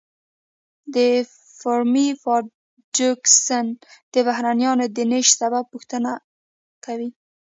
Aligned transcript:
د 0.93 0.95
فرمی 1.59 2.07
پاراډوکس 2.23 3.35
د 4.13 4.15
بهرنیانو 4.27 4.85
د 4.95 4.97
نشت 5.11 5.33
سبب 5.41 5.63
پوښتنه 5.73 6.11
کوي. 6.85 7.09